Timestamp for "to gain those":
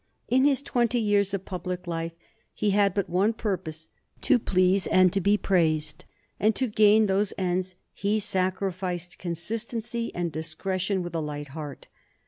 6.55-7.33